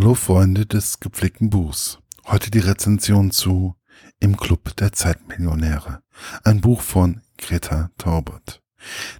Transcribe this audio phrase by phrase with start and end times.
[0.00, 1.98] Hallo Freunde des gepflegten Buchs.
[2.24, 3.76] Heute die Rezension zu
[4.18, 6.02] Im Club der Zeitmillionäre.
[6.42, 8.62] Ein Buch von Greta Taubert.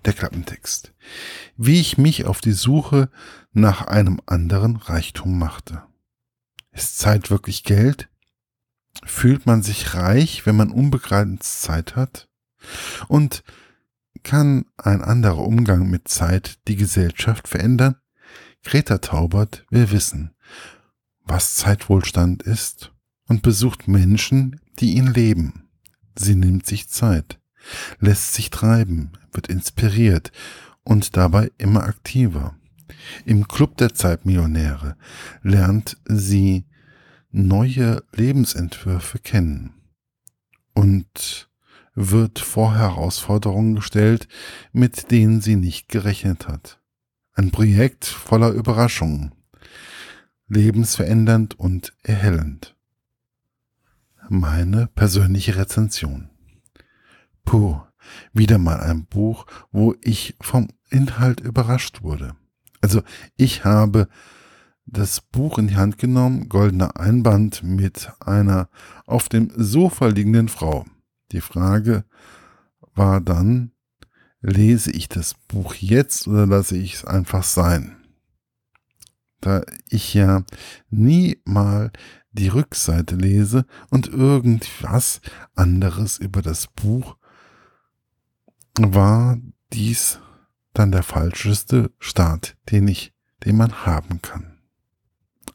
[0.07, 0.95] Der Klappentext.
[1.59, 3.11] Wie ich mich auf die Suche
[3.53, 5.83] nach einem anderen Reichtum machte.
[6.73, 8.09] Ist Zeit wirklich Geld?
[9.05, 12.31] Fühlt man sich reich, wenn man unbegrenzt Zeit hat?
[13.07, 13.45] Und
[14.23, 17.97] kann ein anderer Umgang mit Zeit die Gesellschaft verändern?
[18.65, 20.35] Greta Taubert will wissen,
[21.25, 22.93] was Zeitwohlstand ist
[23.29, 25.69] und besucht Menschen, die ihn leben.
[26.17, 27.39] Sie nimmt sich Zeit,
[27.99, 30.33] lässt sich treiben, wird inspiriert
[30.83, 32.57] und dabei immer aktiver.
[33.25, 34.97] Im Club der Zeitmillionäre
[35.43, 36.65] lernt sie
[37.31, 39.75] neue Lebensentwürfe kennen
[40.75, 41.49] und
[41.95, 44.29] wird vor Herausforderungen gestellt,
[44.73, 46.81] mit denen sie nicht gerechnet hat.
[47.35, 49.33] Ein Projekt voller Überraschungen,
[50.51, 52.77] lebensverändernd und erhellend.
[54.29, 56.29] Meine persönliche Rezension.
[57.45, 57.81] Puh,
[58.33, 62.35] wieder mal ein Buch, wo ich vom Inhalt überrascht wurde.
[62.81, 63.03] Also
[63.37, 64.09] ich habe
[64.87, 68.69] das Buch in die Hand genommen, goldener Einband mit einer
[69.07, 70.85] auf dem Sofa liegenden Frau.
[71.31, 72.05] Die Frage
[72.95, 73.71] war dann,
[74.41, 78.00] lese ich das Buch jetzt oder lasse ich es einfach sein?
[79.41, 80.45] Da ich ja
[80.91, 81.91] nie mal
[82.33, 85.21] die Rückseite lese und irgendwas
[85.55, 87.17] anderes über das Buch,
[88.79, 89.39] war
[89.73, 90.21] dies
[90.73, 93.13] dann der falscheste Start, den ich,
[93.45, 94.59] den man haben kann.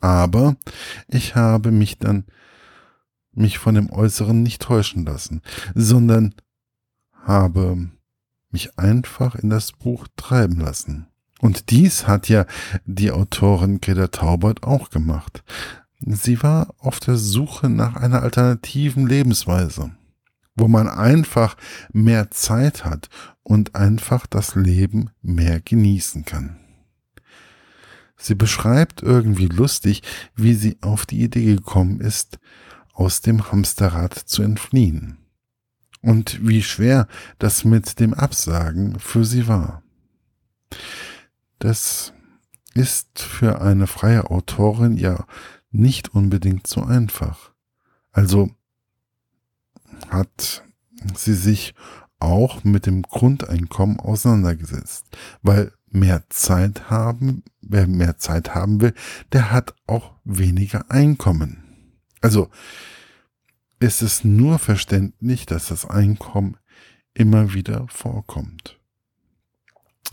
[0.01, 0.57] Aber
[1.07, 2.25] ich habe mich dann
[3.31, 5.41] mich von dem Äußeren nicht täuschen lassen,
[5.73, 6.35] sondern
[7.11, 7.89] habe
[8.49, 11.07] mich einfach in das Buch treiben lassen.
[11.39, 12.45] Und dies hat ja
[12.85, 15.43] die Autorin Greta Taubert auch gemacht.
[15.99, 19.91] Sie war auf der Suche nach einer alternativen Lebensweise,
[20.55, 21.57] wo man einfach
[21.91, 23.09] mehr Zeit hat
[23.43, 26.57] und einfach das Leben mehr genießen kann.
[28.17, 30.01] Sie beschreibt irgendwie lustig,
[30.35, 32.39] wie sie auf die Idee gekommen ist,
[32.93, 35.17] aus dem Hamsterrad zu entfliehen
[36.01, 37.07] und wie schwer
[37.39, 39.83] das mit dem Absagen für sie war.
[41.59, 42.13] Das
[42.73, 45.25] ist für eine freie Autorin ja
[45.71, 47.51] nicht unbedingt so einfach.
[48.11, 48.49] Also
[50.09, 50.63] hat
[51.15, 51.73] sie sich
[52.19, 55.05] auch mit dem Grundeinkommen auseinandergesetzt,
[55.41, 58.93] weil mehr Zeit haben, wer mehr Zeit haben will,
[59.31, 61.63] der hat auch weniger Einkommen.
[62.21, 62.49] Also
[63.79, 66.57] ist es nur verständlich, dass das Einkommen
[67.13, 68.79] immer wieder vorkommt.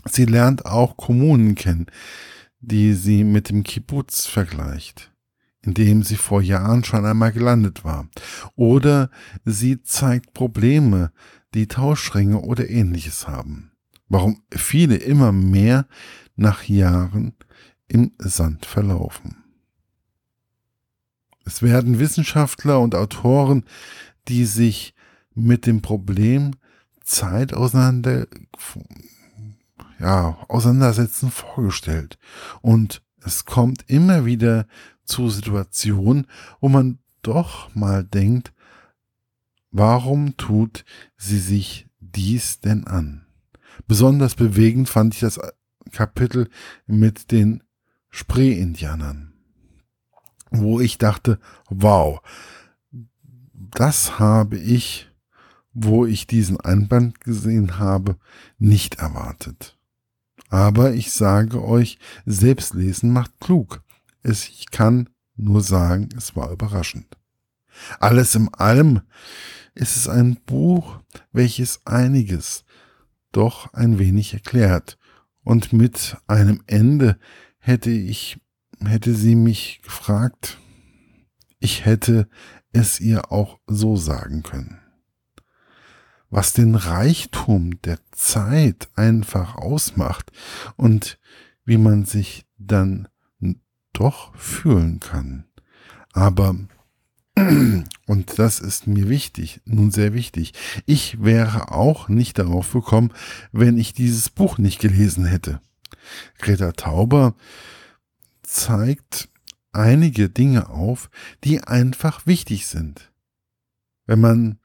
[0.05, 1.87] Sie lernt auch Kommunen kennen,
[2.59, 5.11] die sie mit dem Kibbutz vergleicht,
[5.61, 8.07] in dem sie vor Jahren schon einmal gelandet war.
[8.55, 9.09] Oder
[9.45, 11.11] sie zeigt Probleme,
[11.53, 13.71] die Tauschringe oder ähnliches haben.
[14.09, 15.87] Warum viele immer mehr
[16.35, 17.33] nach Jahren
[17.87, 19.43] im Sand verlaufen.
[21.45, 23.65] Es werden Wissenschaftler und Autoren,
[24.27, 24.95] die sich
[25.35, 26.51] mit dem Problem
[27.03, 28.27] Zeit auseinander,
[30.03, 32.17] ja, auseinandersetzen, vorgestellt.
[32.61, 34.67] Und es kommt immer wieder
[35.03, 36.27] zu Situationen,
[36.59, 38.53] wo man doch mal denkt,
[39.71, 40.85] warum tut
[41.17, 43.25] sie sich dies denn an?
[43.87, 45.39] Besonders bewegend fand ich das
[45.91, 46.49] Kapitel
[46.85, 47.63] mit den
[48.09, 49.33] Spree-Indianern
[50.53, 51.39] wo ich dachte,
[51.69, 52.21] wow,
[53.53, 55.09] das habe ich,
[55.73, 58.17] wo ich diesen Einband gesehen habe,
[58.59, 59.77] nicht erwartet.
[60.53, 61.97] Aber ich sage euch,
[62.27, 63.81] Selbstlesen macht klug.
[64.21, 67.07] Ich kann nur sagen, es war überraschend.
[67.99, 69.01] Alles in allem
[69.73, 70.99] ist es ein Buch,
[71.31, 72.65] welches einiges
[73.31, 74.99] doch ein wenig erklärt.
[75.43, 77.17] Und mit einem Ende
[77.57, 78.39] hätte ich
[78.85, 80.59] hätte sie mich gefragt,
[81.61, 82.29] ich hätte
[82.73, 84.82] es ihr auch so sagen können.
[86.33, 90.31] Was den Reichtum der Zeit einfach ausmacht
[90.77, 91.19] und
[91.63, 93.07] wie man sich dann
[93.93, 95.45] doch fühlen kann.
[96.11, 96.55] Aber,
[97.37, 100.53] und das ist mir wichtig, nun sehr wichtig,
[100.87, 103.13] ich wäre auch nicht darauf gekommen,
[103.51, 105.61] wenn ich dieses Buch nicht gelesen hätte.
[106.39, 107.35] Greta Tauber
[108.41, 109.29] zeigt
[109.71, 111.11] einige Dinge auf,
[111.43, 113.11] die einfach wichtig sind,
[114.07, 114.57] wenn man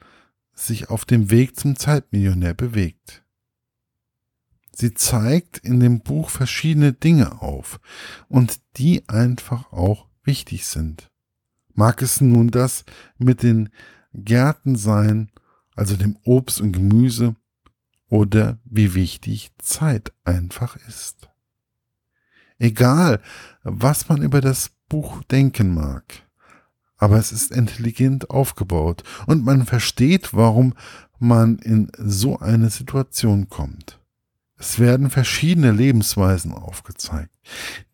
[0.58, 3.24] sich auf dem Weg zum Zeitmillionär bewegt.
[4.72, 7.80] Sie zeigt in dem Buch verschiedene Dinge auf
[8.28, 11.10] und die einfach auch wichtig sind.
[11.74, 12.84] Mag es nun das
[13.18, 13.70] mit den
[14.12, 15.30] Gärten sein,
[15.74, 17.36] also dem Obst und Gemüse,
[18.08, 21.28] oder wie wichtig Zeit einfach ist.
[22.58, 23.20] Egal,
[23.62, 26.27] was man über das Buch denken mag,
[26.98, 30.74] aber es ist intelligent aufgebaut und man versteht, warum
[31.18, 33.98] man in so eine Situation kommt.
[34.56, 37.32] Es werden verschiedene Lebensweisen aufgezeigt,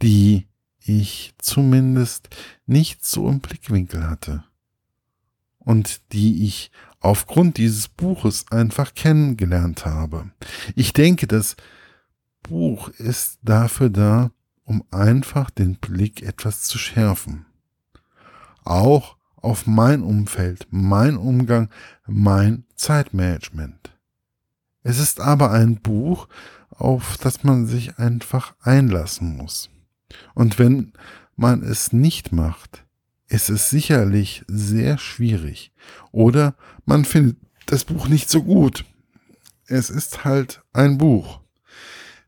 [0.02, 0.46] die
[0.80, 2.28] ich zumindest
[2.66, 4.44] nicht so im Blickwinkel hatte
[5.58, 6.70] und die ich
[7.00, 10.30] aufgrund dieses Buches einfach kennengelernt habe.
[10.74, 11.56] Ich denke, das
[12.42, 14.30] Buch ist dafür da,
[14.64, 17.44] um einfach den Blick etwas zu schärfen.
[18.64, 21.68] Auch auf mein Umfeld, mein Umgang,
[22.06, 23.96] mein Zeitmanagement.
[24.82, 26.28] Es ist aber ein Buch,
[26.70, 29.70] auf das man sich einfach einlassen muss.
[30.34, 30.92] Und wenn
[31.36, 32.84] man es nicht macht,
[33.28, 35.72] ist es sicherlich sehr schwierig.
[36.12, 37.36] Oder man findet
[37.66, 38.84] das Buch nicht so gut.
[39.66, 41.40] Es ist halt ein Buch,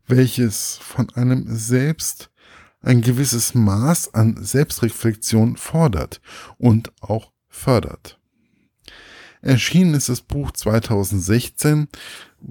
[0.06, 2.30] welches von einem selbst
[2.86, 6.20] ein gewisses Maß an Selbstreflexion fordert
[6.56, 8.18] und auch fördert.
[9.42, 11.88] Erschienen ist das Buch 2016.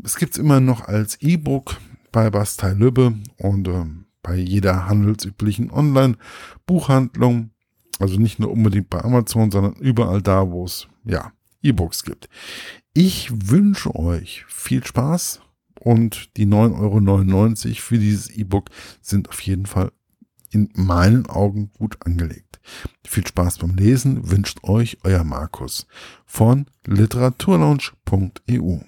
[0.03, 1.77] Es gibt es immer noch als E-Book
[2.11, 3.85] bei Bastei Lübbe und äh,
[4.21, 7.51] bei jeder handelsüblichen Online-Buchhandlung.
[7.99, 11.31] Also nicht nur unbedingt bei Amazon, sondern überall da, wo es ja
[11.61, 12.29] E-Books gibt.
[12.93, 15.41] Ich wünsche euch viel Spaß
[15.79, 18.69] und die 9,99 Euro für dieses E-Book
[19.01, 19.91] sind auf jeden Fall
[20.55, 22.61] in meinen Augen gut angelegt.
[23.05, 25.85] Viel Spaß beim Lesen wünscht euch euer Markus
[26.25, 28.79] von literaturlaunch.eu.